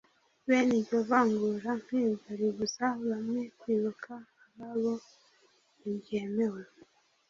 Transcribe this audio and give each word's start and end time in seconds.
Bene 0.47 0.73
iryo 0.79 0.97
vangura 1.09 1.69
nk'iryo 1.81 2.29
ribuza 2.39 2.87
bamwe 3.09 3.41
kwibuka 3.59 4.13
ababo 4.47 4.93
ntiryemewe 5.77 6.61